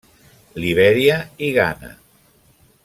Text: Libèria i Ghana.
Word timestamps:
Libèria 0.63 1.19
i 1.49 1.53
Ghana. 1.59 1.95